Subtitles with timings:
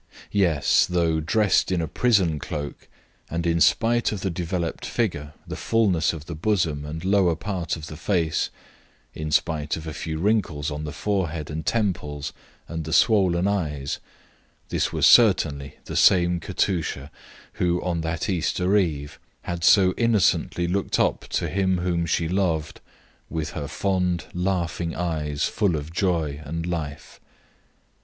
[0.31, 2.87] Yes, though dressed in a prison cloak,
[3.29, 7.75] and in spite of the developed figure, the fulness of the bosom and lower part
[7.75, 8.49] of the face,
[9.13, 12.33] in spite of a few wrinkles on the forehead and temples
[12.67, 13.99] and the swollen eyes,
[14.69, 17.11] this was certainly the same Katusha
[17.61, 22.81] who, on that Easter eve, had so innocently looked up to him whom she loved,
[23.29, 27.19] with her fond, laughing eyes full of joy and life.